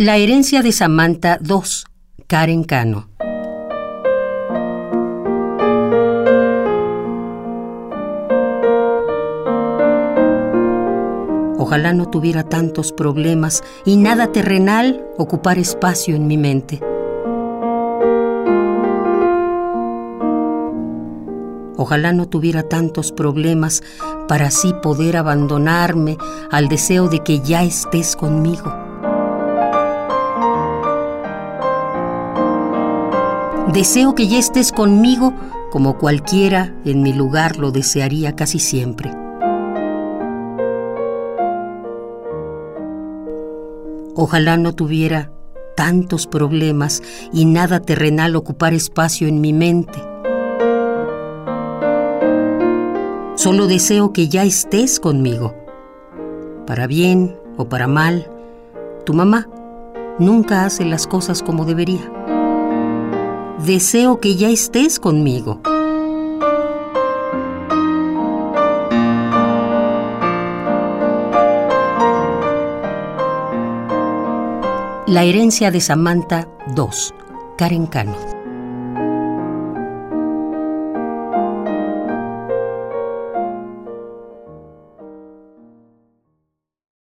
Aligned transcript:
La 0.00 0.16
herencia 0.16 0.62
de 0.62 0.70
Samantha 0.70 1.38
2, 1.40 1.86
Karen 2.28 2.62
Cano. 2.62 3.08
Ojalá 11.58 11.92
no 11.94 12.08
tuviera 12.08 12.44
tantos 12.44 12.92
problemas 12.92 13.64
y 13.84 13.96
nada 13.96 14.30
terrenal 14.30 15.04
ocupar 15.18 15.58
espacio 15.58 16.14
en 16.14 16.28
mi 16.28 16.38
mente. 16.38 16.80
Ojalá 21.76 22.12
no 22.12 22.28
tuviera 22.28 22.62
tantos 22.62 23.10
problemas 23.10 23.82
para 24.28 24.46
así 24.46 24.72
poder 24.80 25.16
abandonarme 25.16 26.18
al 26.52 26.68
deseo 26.68 27.08
de 27.08 27.18
que 27.18 27.40
ya 27.40 27.64
estés 27.64 28.14
conmigo. 28.14 28.77
Deseo 33.72 34.14
que 34.14 34.26
ya 34.28 34.38
estés 34.38 34.72
conmigo 34.72 35.34
como 35.70 35.98
cualquiera 35.98 36.74
en 36.86 37.02
mi 37.02 37.12
lugar 37.12 37.58
lo 37.58 37.70
desearía 37.70 38.34
casi 38.34 38.58
siempre. 38.58 39.10
Ojalá 44.14 44.56
no 44.56 44.74
tuviera 44.74 45.30
tantos 45.76 46.26
problemas 46.26 47.02
y 47.30 47.44
nada 47.44 47.80
terrenal 47.80 48.36
ocupar 48.36 48.72
espacio 48.72 49.28
en 49.28 49.42
mi 49.42 49.52
mente. 49.52 49.98
Solo 53.34 53.66
deseo 53.66 54.14
que 54.14 54.28
ya 54.28 54.44
estés 54.44 54.98
conmigo. 54.98 55.54
Para 56.66 56.86
bien 56.86 57.36
o 57.58 57.68
para 57.68 57.86
mal, 57.86 58.30
tu 59.04 59.12
mamá 59.12 59.46
nunca 60.18 60.64
hace 60.64 60.86
las 60.86 61.06
cosas 61.06 61.42
como 61.42 61.66
debería 61.66 62.10
deseo 63.64 64.20
que 64.20 64.36
ya 64.36 64.48
estés 64.50 64.98
conmigo. 64.98 65.60
La 75.06 75.24
herencia 75.24 75.70
de 75.70 75.80
Samantha 75.80 76.48
2. 76.74 77.14
Karen 77.56 77.86
Cano. 77.86 78.37